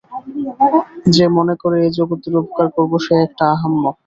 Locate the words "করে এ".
1.61-1.97